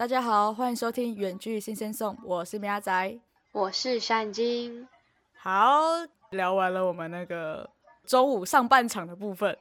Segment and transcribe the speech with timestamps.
[0.00, 3.20] 大家好，欢迎收听《远距新鲜送》，我是米阿仔，
[3.52, 4.88] 我是山金。
[5.36, 5.78] 好，
[6.30, 7.68] 聊完了我们那个
[8.06, 9.54] 周五上半场的部分，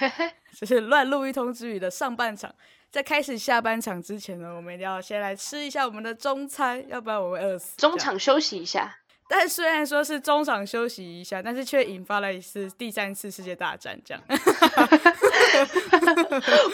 [0.52, 2.54] 就是乱录一通之余的上半场。
[2.90, 7.74] 在开始下半场之前呢，我们一定要先来吃一下我们的中餐，要不然我会饿死。
[7.78, 8.94] 中场休息一下。
[9.28, 14.22] 但虽然说是中场休息一下，但是却引发了一次第三次世界大战，这样。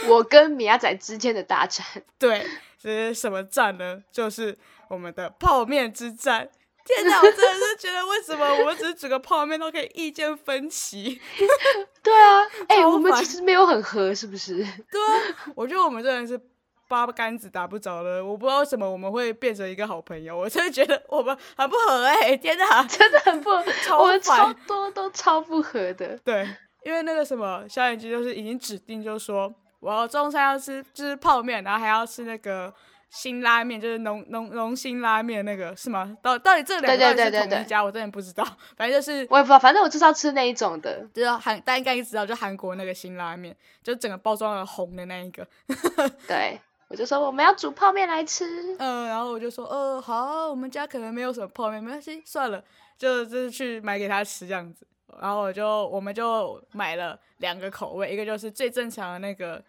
[0.08, 1.84] 我跟米亚仔之间的大战，
[2.16, 2.46] 对，
[2.80, 4.00] 这是什么战呢？
[4.12, 4.56] 就是
[4.88, 6.48] 我们的泡面之战。
[6.84, 11.20] 天哪，我真的是觉得为什么我们只是煮个泡面都可以意见分歧？
[12.04, 14.58] 对啊，哎，我们其实没有很合，是不是？
[14.58, 16.38] 对啊，我觉得我们真的是。
[16.86, 22.36] 八竿子打不着了，我不知道为什么我们会变成一个好朋友，我真的觉得我们很不合哎！
[22.38, 26.16] 天哪， 真的很不，我们超多都超不合的。
[26.24, 26.46] 对，
[26.84, 32.72] 因为那个什么小眼睛就是已经指定，就是说我要中餐要吃就是泡面，然后还要吃那个
[33.10, 36.16] 辛拉面，就是浓浓浓辛拉面那个是吗？
[36.22, 37.82] 到到底这两个是同一家？
[37.82, 38.44] 我真的不知道，
[38.76, 45.46] 反正就是我也不知道，反正我就是要吃那一种的，就是韩大家应该知道，就韩国那个辛拉面，就整个包装的红的那一个。
[46.28, 46.60] 对。
[46.94, 52.64] 我就说我们要煮泡面来吃，嗯，然后我就说，呃，好，我们家可能没有什么泡面，没关系，算了，
[52.96, 54.86] 就就是去买给他吃这样子。
[55.20, 59.60] 然后我就我们就买了两个口味，一个就是最正常的那个，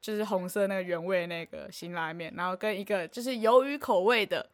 [0.00, 4.44] 就是红色那个原味那个辛拉面，然后跟一个就是鱿鱼口味的，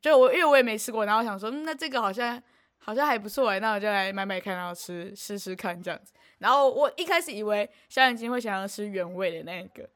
[0.00, 2.42] 就我因为我也没吃过，然后我想说，那这个好像
[2.78, 6.14] 好像还不错哎，那我就来买买看，然后吃试试看这样子。
[6.38, 9.86] 然后我一开始以为小眼睛会想要吃原味的那个。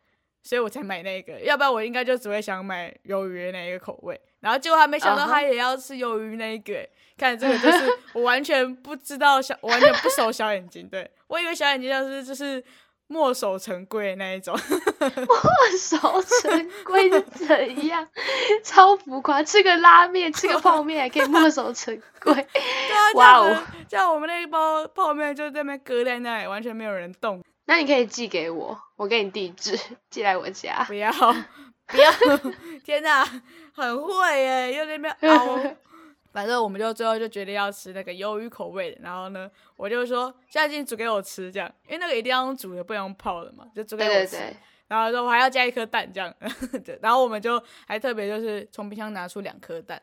[0.43, 4.21] 所以我才买那个，要不然我应该就只会想买鱿鱼那一个口味。
[4.41, 6.89] 然后结果他没想到他也要吃鱿鱼那一个，
[7.19, 10.89] 看这个就是我完全不知道小，完全不熟小眼睛。
[10.89, 12.65] 对我以为小眼睛就是就是
[13.09, 14.57] 墨守成规那一种，
[14.99, 18.09] 墨守成规是怎样？
[18.65, 22.33] 超浮夸，吃个拉面，吃个泡面还可以墨守成规。
[22.33, 27.43] 对啊，哇哦，像我们那一包泡面就在那边搁在那里，完全没有人动。
[27.71, 29.79] 那你可以寄给我，我给你地址，
[30.11, 30.83] 寄来我家。
[30.91, 31.09] 不要，
[31.87, 32.11] 不要！
[32.83, 33.25] 天哪，
[33.73, 35.57] 很会耶，又在那边 熬。
[36.33, 38.99] 反正我们就最后就决定要吃那个鱿鱼口味的。
[39.01, 44.37] 然后呢，我就说现在进煮给我吃，这样，因为那个一定要用煮的，不能用泡的嘛，就煮给我吃。
[44.89, 46.35] 然后说我还要加一颗蛋，这样。
[47.01, 50.03] 然后我们就还特别就是从冰箱拿出两颗蛋。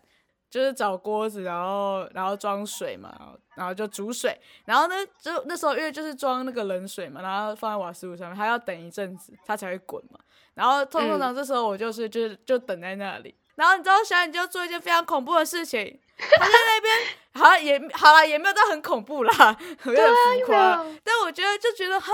[0.49, 10.19] 就是找锅子，然后然后装水嘛，然后就煮水，然后呢，就那时候因为就是装那个冷水嘛，然后放在瓦斯炉上面，它要等一阵子它才会滚嘛。
[10.53, 16.95] 然后通通常这时候我就是就是就等在那里，然后你知道小眼就做一件非常恐怖的事情，他在那边
[17.35, 22.11] 好像也好了，也没有到很恐怖啦， 有点浮夸，但我觉得就觉得哈，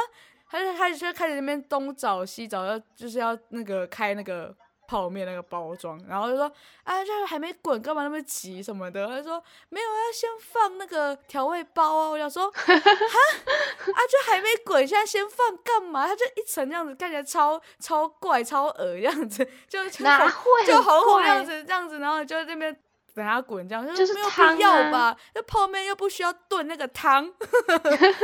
[0.49, 4.53] 他就开始就开始那边东找西找，要就是要那个开那个。
[4.87, 6.51] 泡面那个包装，然后就说
[6.83, 9.07] 啊，这还没滚，干嘛那么急什么的？
[9.07, 12.09] 他说没有，要先放那个调味包啊。
[12.09, 16.07] 我想说， 哈啊，就还没滚，现在先放干嘛？
[16.07, 22.75] 他就一层这样子，看起来超超怪、超恶这样子，就哪会就红红样子这样子，然后就那边
[23.15, 25.15] 等它滚这样，就是没有必要吧？
[25.35, 27.31] 那泡面又不需要炖那个汤，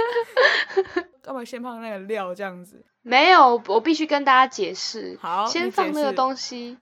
[1.21, 2.83] 干嘛先放那个料这样子？
[3.01, 5.17] 没有，我必须跟大家解释。
[5.21, 6.77] 好，先放那个东西，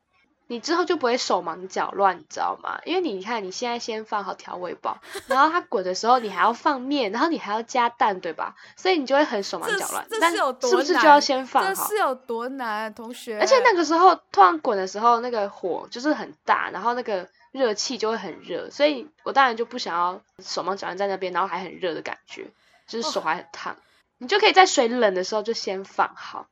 [0.47, 2.79] 你之后就不会手忙脚乱，你知道吗？
[2.85, 4.97] 因为你看，你现在先放好调味包，
[5.28, 8.56] 然后它滚的时候，你还要放面，然后你还要加蛋，对吧？
[8.75, 10.06] 所以你就会很手忙脚乱。
[10.09, 10.69] 这是有多难？
[10.72, 11.69] 是不是就要先放好？
[11.69, 13.38] 这是有多难，同学？
[13.40, 22.51] 而且那个时候突然滚的时候，那个火就是很大，然后那个热气就会很热，所以我当然就不想要手忙脚乱在那边，然后还很热的感觉，
[22.88, 23.75] 就是手还很烫。
[24.19, 26.47] 你就可以在水冷的时候就先放好，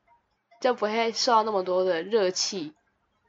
[0.60, 2.74] 就不会受到那么多的热气，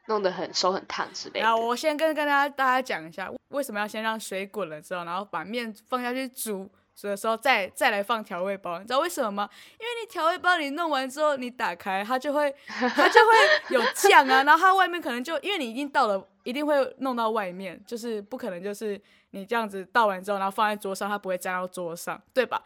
[0.06, 1.40] 弄得很手很烫之类的。
[1.40, 9.50] 然后我先跟跟大家大家讲一下，为什么要先让水滚了之后，然后把面放下去煮，煮的时候再再来放调味包，你知道为什么吗？
[9.72, 13.34] 因为你调味包你弄完之后，你打开它就会 它就会
[13.68, 18.98] 有酱啊，然后它外面可能就因为你已经倒了，一定会弄到外面，就是不可能就是
[19.30, 22.62] 你这样子倒完之后，然后放在桌上，它不会沾到桌上，对吧？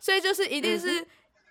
[0.00, 1.06] 所以就是一定是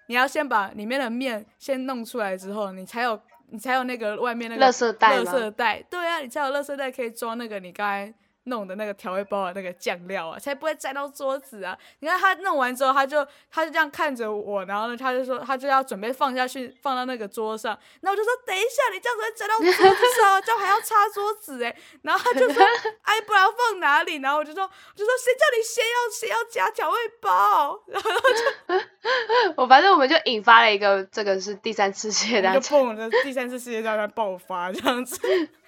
[0.08, 8.12] 你要先把里面的面先弄出来之后，你才有你才有那个外面那个垃圾袋，垃圾袋对啊，你才有垃圾袋可以装那个你刚才
[8.48, 11.78] 弄的那个调味包的那个酱料啊，才不会沾到桌子啊！
[12.00, 17.78] 你看他弄完之后，他就他就这样看着我，然后呢，他就说他就要准备放下去，放到那个桌上。
[18.02, 21.76] 然后我就说等一下，你这样子会沾到桌子啊，这样还要擦桌子哎。
[22.02, 22.64] 然后他就说
[23.04, 24.18] 哎，不然放哪里？
[24.18, 27.80] 然后我就说我就说谁叫你先要先要加调味包？
[27.88, 32.80] 然后就 我反正我们就引发了一个这个是第三次世界大就战。
[32.80, 35.20] 砰的第三次世界大战爆发这样子。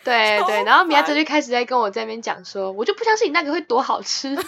[0.03, 4.29] 对 对，然后米娅烦哲就开始在跟我在那边讲说，我就不相信你那个会多好吃。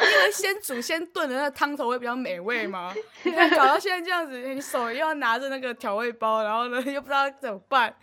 [0.00, 2.94] 因为先煮先炖的那个汤头会比较美味嘛。
[3.24, 7.94] 你看搞到现在这样子，你手又要拿着那个调味包，然后呢又不知道怎么办，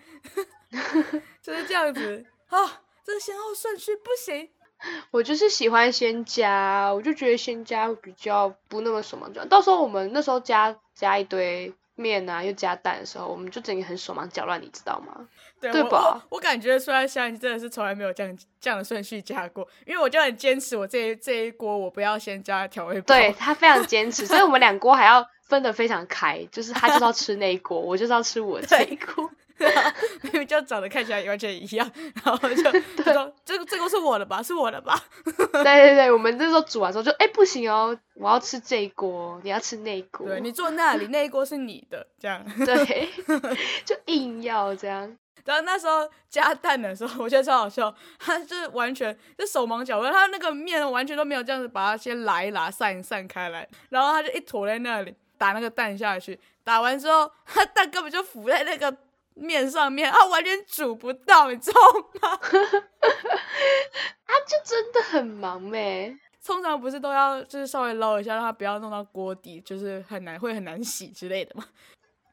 [1.41, 2.81] 就是这样子啊。
[3.05, 4.49] 这个先后顺序不行，
[5.11, 9.47] 我就是喜欢先加，我就觉得先加比较不那么手忙脚乱。
[9.47, 15.27] 到时候我们那时候加加一堆面啊，又加蛋的时候，我们就整个很手忙脚乱，你知道吗？
[15.71, 23.15] 对对吧我我感觉出来，现在真的是从来没有这样这样的顺序加过，因为我就很坚持，我这一这一锅我不要先加调味包。
[23.15, 29.29] 对他非常坚持，所以我们两锅还要分得非常开，就是他就是要吃那一锅，我就是要吃我这一锅。
[30.21, 31.89] 明明就长得看起来完全一样，
[32.25, 35.01] 然后就就说这个这锅是我的吧，是我的吧？
[35.23, 40.27] 对对对，我们那时候煮完之后就，哎、不行哦，我要吃这一锅，你要吃那一锅。
[40.27, 42.45] 对你坐那里，那一锅是你的，这样。
[42.65, 43.07] 对，
[43.85, 45.15] 就硬要这样。
[45.45, 58.95] 然后那时候加蛋的时候，我觉得超好笑，他就是完全就手忙脚乱，他那个面完全都没有这样子把它先拉一拉散散开来，然后他就一坨在那里打那个蛋下去，打完之后，他蛋根本就浮在那个
[59.35, 61.79] 面上面，他完全煮不到，你知道
[62.21, 62.39] 吗？
[62.41, 66.17] 他 就真的很忙呗。
[66.45, 71.65] 通常不是都要就是稍微捞一下，让它不要弄到锅底，就是很难会很难洗之类的嘛。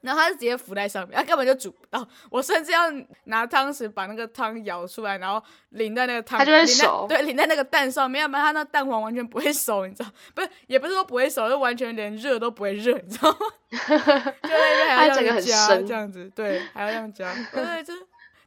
[0.02, 2.06] 然后它是直接浮在上面，它根本就煮不到。
[2.30, 2.82] 我甚至要
[3.24, 10.10] 拿汤匙把那个汤舀出来，然后淋在那个汤，它就会熟对，淋在那个蛋上面，要不然它那蛋黄完全不会熟，你知道？
[10.34, 13.38] 不是，也不是说不会熟，就完全连热都不会热，你知道吗？
[13.72, 17.34] 就在那边还要它整个这样加，很生这样子，对，还要这样加。
[17.52, 17.92] 对，这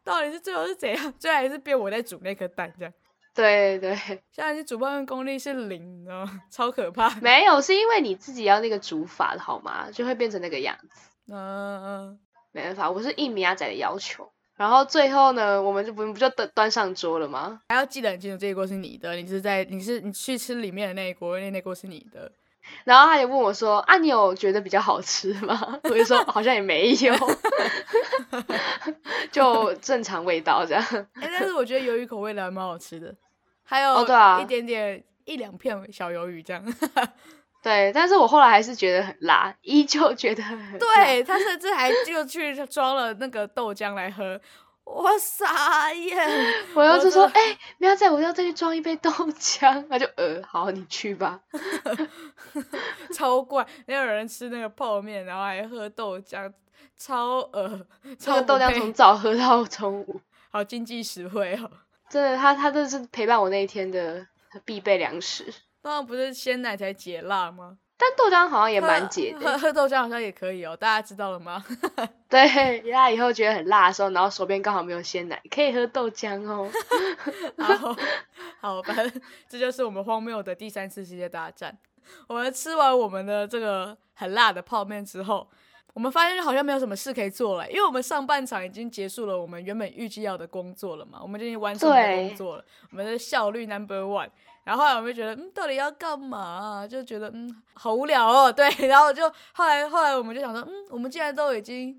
[0.04, 1.13] 到底是最后是怎样？
[1.18, 2.94] 最后还是变我在煮那颗蛋这样。
[3.34, 3.94] 对对，
[4.31, 6.42] 现在是煮泡面功力是零，你知道吗？
[6.50, 7.10] 超可怕。
[7.22, 9.90] 没有，是因为你自己要那个煮法的好吗？
[9.92, 11.10] 就会变成那个样子。
[11.27, 12.19] 嗯嗯，
[12.51, 14.31] 没办法，我是应米亚仔的要求。
[14.56, 17.62] 然后最后呢，我们就不不就端端上桌了吗？
[17.69, 22.31] 还要记得很清楚，这一锅是你的，你是在你是你去吃里面的那一锅，因为那锅是你的。
[22.83, 27.13] 然后他也问我说：“啊，你有觉得比较好吃吗？” 我就说：“好像也没有，
[29.31, 30.83] 就正常味道这样。
[31.13, 33.13] 哎、但是我觉得鱿鱼口味的还蛮好吃的，
[33.63, 34.01] 还有
[34.42, 36.66] 一点点一两片小鱿鱼这样。”
[37.65, 40.77] 对，但是我后来还是觉得很辣，依旧觉得很辣。
[40.77, 44.39] 对他甚至还就去装了那个豆浆来喝，
[44.83, 46.15] 我傻眼。
[46.75, 49.83] 我要是说，我哎、不要再，我要再去装一杯豆浆。
[49.89, 51.39] 他就呃，好，你去吧。
[53.12, 56.53] 超怪，没有人吃那个泡面，然后还喝豆浆，
[56.95, 60.21] 超呃，这超个豆浆从早喝到中午，
[60.51, 61.71] 好经济实惠哦。
[62.12, 64.27] 真的，他他这是陪伴我那一天的
[64.63, 65.51] 必备粮食。
[65.86, 67.78] 当然不是鲜奶才解辣吗？
[67.96, 69.40] 但豆浆好像也喝蛮解的。
[69.40, 71.64] 喝喝豆浆好像也可以哦，大家知道了吗？
[72.28, 76.68] 对，他以后觉得很辣的时候，然后手边刚好没有鲜奶，可以喝豆浆哦。
[77.62, 77.96] 好，
[78.60, 81.78] 好，反正这就是我们荒谬的第三次世界大战。
[82.28, 85.48] 我们吃完我们的这个很辣的泡面之后，
[85.94, 94.32] 我们发现好像没有什么事可以做了，因为我们上半场已经结束了我们原本预计要的工作了嘛，我们就已经完成我们的工作了，我们的效率 number one。
[94.65, 98.51] 然后后来我们就觉得，嗯，到底要干嘛啊、就觉得，嗯，好无聊哦。
[98.51, 101.98] 对，然后就后来后来我们就想说，嗯，我们既然都已经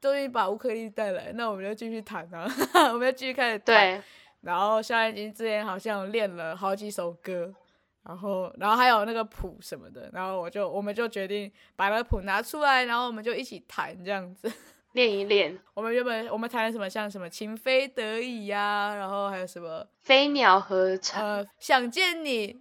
[0.00, 2.46] 都已经把乌克丽丽带来，那我们就继续弹啊，
[2.92, 3.64] 我们就继续开始弹。
[3.64, 4.02] 对，
[4.42, 7.52] 然后肖安金之前好像练了好几首歌，
[8.04, 14.52] 然后然后还有那个谱什么的，然后我就我们就决定把那个谱拿出来，然后我们就一起弹这样子。
[14.96, 15.56] 练一练。
[15.74, 22.58] 我们原本我们弹了什么像什么情非得已呀、然后还有什么飞鸟合唱，呃想见你，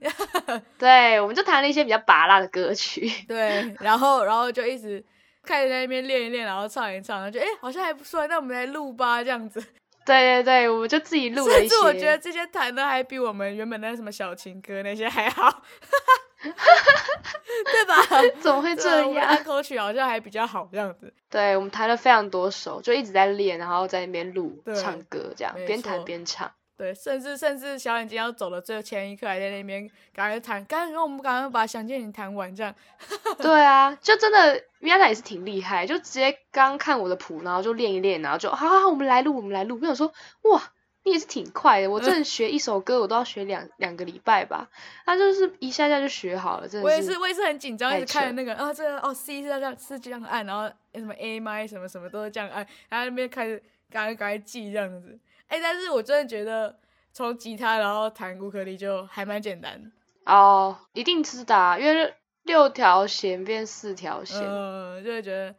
[0.77, 3.09] 对，我们就弹了一些比较拔辣的歌曲。
[3.27, 5.03] 对，然后然后就一直
[5.43, 9.63] 开始在那边练一练，然后唱一唱，然后就哎好像还不错，那我们来录吧这样子。
[10.05, 11.67] 对对对，我们就自己录了一些。
[11.67, 15.63] 甚至我觉得这些弹的还比我们原本那什么小情歌那些还好，
[17.71, 17.95] 对吧？
[18.41, 19.27] 怎么会这样？
[19.27, 21.13] 安口曲好像还比较好这样子。
[21.29, 26.51] 对，我们弹了非常多首，就一直在练，然后在那边录唱歌，这样没边弹边唱。
[26.77, 32.75] 对，甚至甚至小眼睛要走的最前一刻，还在那边赶快弹，赶快我们赶快把《想见你》弹完，这样。
[33.39, 39.79] 对啊，就真的米娅仔也是挺厉害，就直接刚看我的谱，然后就练一练，然后就好好好，我们来录，我们来录。
[39.81, 40.11] 我想说，
[40.41, 40.61] 哇，
[41.05, 41.89] 你也是挺快的。
[41.89, 44.67] 我真的学一首歌，我都要学两两个礼拜吧。
[45.05, 46.85] 他就是一下下就学好了，真的。
[46.85, 55.17] 我也是，我也是很紧张，一直看那个啊，这个哦，C 是这样是这样按，然后什么 A 麦什么什么都是这样按，然后那边开始赶快赶快记这样子。
[55.47, 56.75] 哎，但是我真的觉得
[57.13, 59.91] 从吉他然后弹乌克丽就还蛮简单。
[60.25, 64.41] 哦，一定知道啊，因为六条弦变四条弦。
[64.41, 65.53] 嗯，就会觉得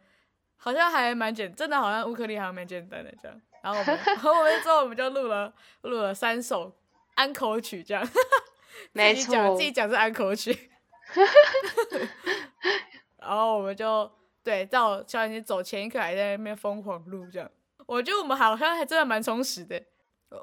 [0.57, 3.41] 好像还蛮简，真的好像乌克丽还蛮简单的这样。
[3.61, 6.71] 然后我们，然后我们之后我们就录了录了三首
[7.15, 8.07] 安口曲这样，
[8.93, 10.71] 没错自己讲是安口曲。
[13.17, 14.09] 然后我们就
[14.43, 17.49] 对到小眼睛走前一刻还在那边疯狂录这样，
[17.85, 19.81] 我觉得我们好像还真的蛮充实的。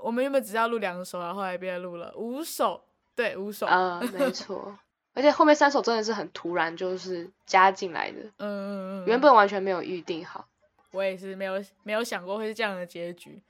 [0.02, 2.82] 我们原本只要录两首，然后后来变录了五首，
[3.14, 3.66] 对，五首。
[3.66, 4.78] 嗯，没 错。
[5.12, 10.46] 而且后面三首真的是很突然，就是加进来的，嗯嗯嗯，原本完全没有预定好。
[10.94, 13.42] 我也是没有没有想过会是这样的结局，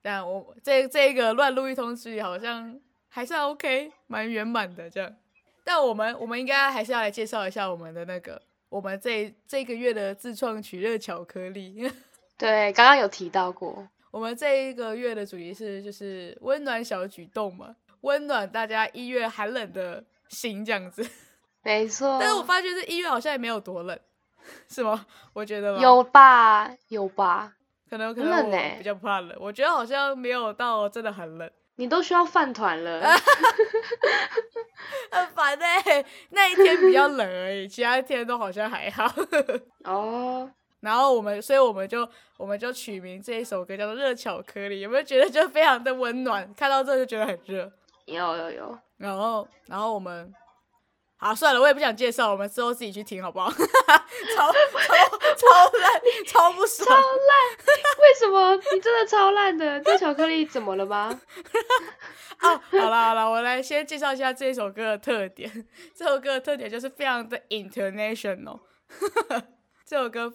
[0.00, 5.14] 但我这这一个乱录一通之好像还算 OK，蛮圆满的这样。
[5.64, 11.90] 但我们我们应该还是要来介绍一下我们的那个我们这这个月的自创取热巧克力。
[12.38, 13.86] 对，刚刚有提到过。
[14.10, 21.08] 我们这一个月的主题是就是温暖小举动嘛，温暖大家一月寒冷的心这样子。
[21.62, 22.18] 没错。
[22.20, 23.98] 但是我发觉这一月好像也没有多冷，
[24.68, 25.06] 是吗？
[25.32, 27.52] 我觉得吧有吧，有吧。
[27.88, 31.50] 可能可能比较怕冷，我觉得好像没有到真的很冷。
[31.76, 33.00] 你都需要饭团了。
[35.10, 39.10] 很烦哎、那一天比较冷而已，其他天都好像还好。
[39.84, 42.08] 哦，然后我们，所以我们就
[42.38, 46.52] 我们就取名这一首歌叫做《热巧克力》，有没有觉得就非常的温暖？
[46.54, 47.70] 看到这就觉得很热。
[48.06, 48.78] 有有有。
[48.96, 50.32] 然后，然后我们，
[51.22, 53.48] 好算了，我也不想介绍，我们之后自己去听好不好？
[54.36, 57.00] 超超超烂，超不爽。
[58.00, 59.80] 为什么你真的超烂的？
[59.82, 61.20] 这巧克力怎么了吗？
[62.42, 65.64] 哦，好了好了，我来先介绍一下这首歌的特点。
[65.94, 68.58] 这首歌的特点就是非常的 international，
[69.86, 70.32] 这首歌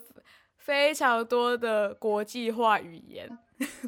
[0.57, 3.37] 非常多的国际化语言，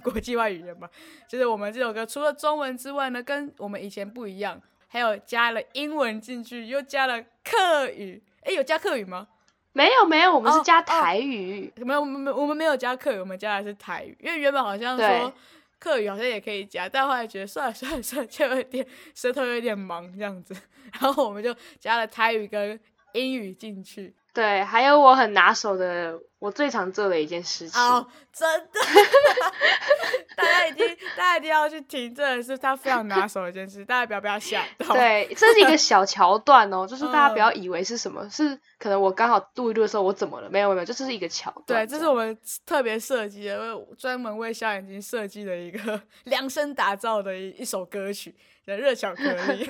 [0.04, 0.90] 国际化语言吧，
[1.30, 8.22] 就是我们这首歌除了中文之外呢，跟我们以前不一样，还有加了英文进去，又加了客语。
[8.42, 9.28] 哎，有加客语吗？
[9.72, 11.72] 没有没有，我们是加台语。
[11.78, 15.34] 没有，我们没我们没有加客语，我们加的是台语，因为原本好像说
[15.78, 20.56] 客语好像也可以加，但后来觉得算了算了算了，就有点舌头有点忙这样子，
[21.00, 22.78] 然后我们就加了台语跟
[23.14, 24.14] 英语进去。
[24.34, 27.82] 对，还有我很拿手的，我最常做的一件事情。
[27.82, 28.80] 哦，真的，
[30.38, 34.94] 大家一定大家一定要去听，真的是他非常拿手的一件事，大家不要不要吓到。
[34.94, 40.50] 对，这是一个小桥段哦，就是大家嗯不要以为是什么，是可能我刚好录一录的时候我怎么了？
[40.50, 41.86] 没有没有这就是一个桥段。
[41.86, 49.66] 对，这是我们特别设计的，为专门为小眼睛设计的一个 量身打造的一一首歌曲，叫《热巧克力》。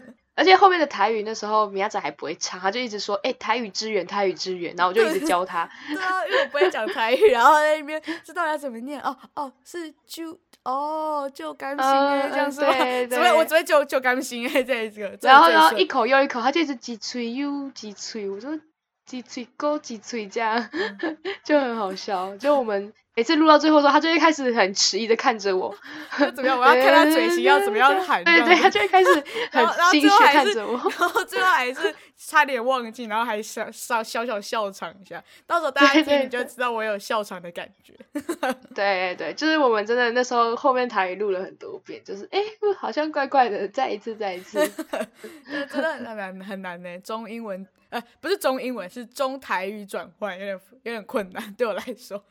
[0.40, 5.68] 而且后面的台语那时候米亚仔还不会唱，他就一直说：“哎、台语支援，台语支援。”然后我就一直教他。
[5.92, 8.98] 对啊，因为我不会讲台语，然后在那边知道要怎么念。
[9.02, 11.78] 哦哦，是就哦就甘心
[12.32, 12.72] 这样是吗？
[12.72, 15.14] 对 只会我对只会就就甘心哎、这一个。
[15.20, 18.58] 然后然后一口又一口，他就一直挤嘴又挤嘴，我说
[19.04, 20.70] 挤嘴够挤嘴这样，
[21.44, 22.34] 就很好笑。
[22.38, 22.90] 就我们
[23.20, 25.76] 每次录到最后的时候，他就会开始很迟疑的看着我，
[26.18, 26.58] 就怎么样？
[26.58, 29.12] 我要看他嘴型要怎么样喊，对对，他就会开始
[29.52, 30.72] 很心虚看着我。
[30.98, 35.22] 然后最后还是差点忘记，然后还小小小小笑场一下。
[35.46, 37.92] 到时候大家对对听你就知道我有笑场的感觉。
[38.74, 44.66] 对对，就是我们真的那时候后面台语录了很多遍，就是哎，诶好像怪怪的，再一次再一次。
[45.46, 52.24] 真真的很难很难呢，中英文呃不是中英文，是中台语转换有点有点困难，对我来说。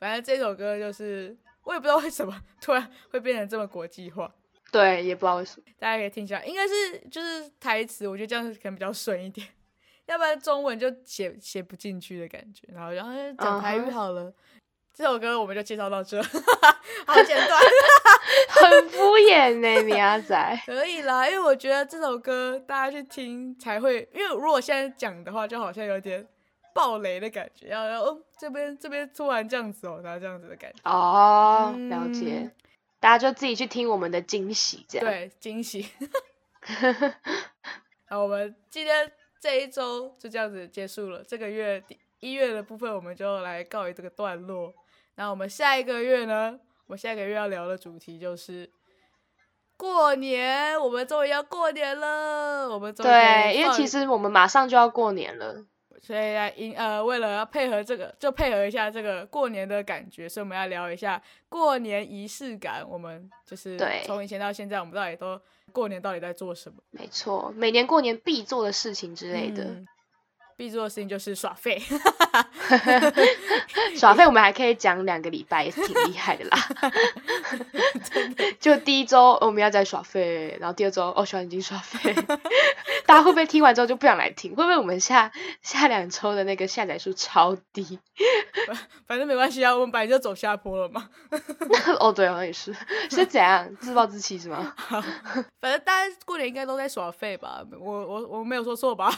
[0.00, 4.32] 反正这首歌就是我也不知道为什么突然会变成这么国际化，
[4.72, 5.66] 对，也不知道为什么。
[5.78, 9.46] 大家可以听一下，应该是就是台词，我觉得这样可能比较顺一点，
[10.06, 12.66] 要不然中文就写写不进去的感觉。
[12.72, 14.32] 然后然后讲台语好了。
[14.92, 16.20] 这首歌我们就介绍到这，
[17.06, 17.60] 好简短。
[18.50, 20.62] 很敷衍呢，米亚仔。
[20.66, 26.26] 可以啦，因为我觉得这首歌大家去听才会，因为如果现在讲的话，就好像有点
[26.74, 32.50] 爆雷的感觉，要要哦这边这边突然这样子哦，然后这样子的感觉，哦，嗯了解。
[33.00, 35.06] 大家就自己去听我们的惊喜，这样。
[35.06, 35.88] 对，惊喜。
[38.04, 39.10] 好，我们今天
[39.40, 44.74] 这一周就这样子结束了，这个月第一月的部分我们就来告一这个段落。
[45.14, 46.60] 那我们下一个月呢？
[46.86, 48.68] 我们下一个月要聊的主题就是
[49.78, 55.64] 过年，我们终于要过年了，我们终于对，因为其实我们马上就要过年了。
[56.00, 62.82] 所以来因呃，为了要配合这个，就配合一下这个过年的感觉，所以我们要聊一下过年仪式感。
[62.88, 65.40] 我们就是对从以前到现在，我们到底都
[65.72, 69.64] 过年到底在做什么没错，每年过年必做的事情之类的。
[69.64, 69.86] 嗯
[70.60, 71.82] 必做的事情就是耍废，
[73.96, 76.58] 耍废我们还可以讲两个礼拜，也是挺厉害的啦。
[78.60, 82.14] 就第一周哦我们要在耍废，然后第二周哦，小眼睛耍废，
[83.06, 84.50] 大家会不会听完之后就不想来听？
[84.54, 87.98] 会不会我们下下两周的那个下载数超低？
[89.06, 91.08] 反正没关系啊，我们本来就走下坡了嘛。
[91.98, 92.76] 哦，对，好像也是，
[93.10, 94.74] 是怎样自暴自弃是吗？
[95.58, 97.62] 反正大家过年应该都在耍废吧？
[97.80, 99.10] 我我我没有说错吧？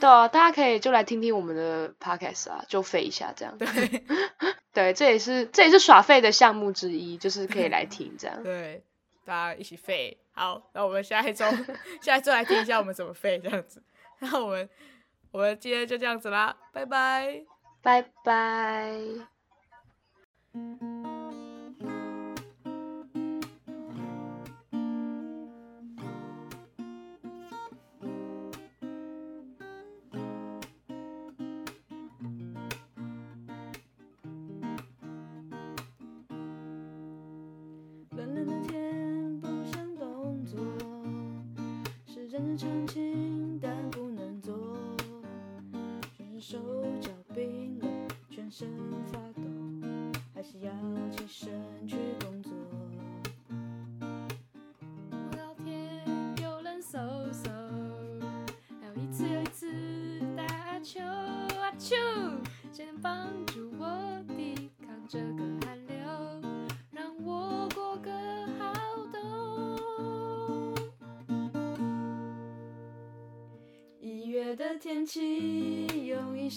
[0.00, 3.56] 对啊，大家可以就来听听我们的 podcast 啊，就废一下这样。
[3.56, 3.68] 对
[4.74, 8.42] 对，这也是这也是耍废的项目之一，就是可以来 听这样。
[8.42, 8.82] 对，
[9.24, 10.18] 大家一起废。
[10.32, 11.44] 好，那我们下一周
[12.02, 13.80] 下一周来听一下我们怎么废这样子。
[14.18, 14.68] 那我们
[15.30, 17.44] 我们今天就这样子啦，拜拜。
[17.80, 18.98] 拜拜。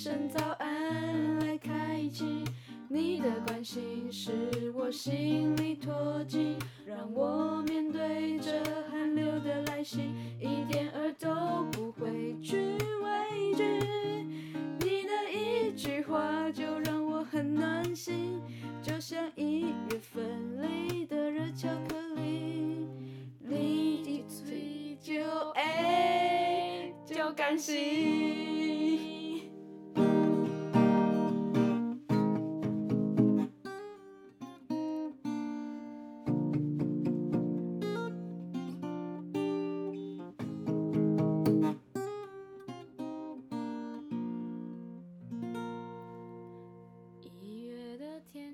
[0.04, 2.44] 声早安来开启。
[2.90, 4.32] 你的关心是
[4.74, 10.00] 我心里托起，让我面对这寒流的来袭，
[10.40, 11.30] 一点儿都
[11.72, 13.64] 不会去畏惧。
[14.80, 18.42] 你的一句话就让我很暖心，
[18.82, 22.88] 就像一月份里的热巧克力，
[23.40, 28.51] 你的嘴就爱就甘心。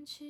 [0.07, 0.23] 起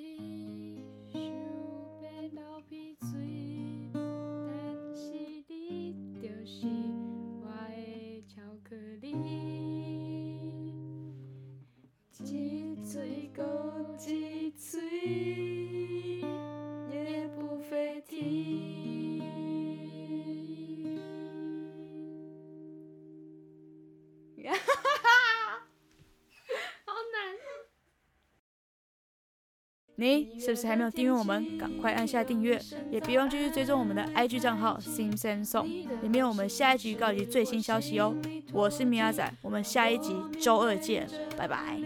[30.39, 31.57] 是不是还没有订阅我们？
[31.57, 35.65] 赶快按下订阅，也别忘继续追踪我们的 IG 账号 Sim Sam Song，
[36.01, 38.15] 里面有我们下一集预告及最新消息哦。
[38.53, 41.79] 我是米亚仔，我们下一集周二见，拜拜。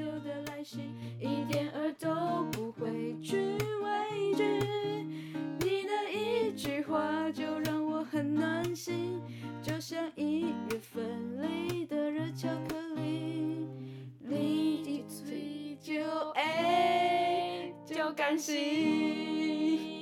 [1.19, 2.09] 一点儿都
[2.51, 3.35] 不会去
[3.83, 4.43] 畏惧，
[5.59, 9.21] 你的一句话就让我很暖心，
[9.61, 11.03] 就像一月份
[11.41, 13.67] 里的热巧克力，
[14.19, 16.01] 你的嘴就
[16.35, 17.10] 爱
[18.01, 20.00] 就甘心。